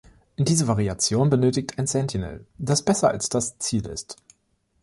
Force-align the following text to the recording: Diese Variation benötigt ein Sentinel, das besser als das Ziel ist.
Diese 0.39 0.67
Variation 0.67 1.29
benötigt 1.29 1.77
ein 1.77 1.85
Sentinel, 1.85 2.47
das 2.57 2.81
besser 2.83 3.09
als 3.09 3.29
das 3.29 3.59
Ziel 3.59 3.85
ist. 3.87 4.17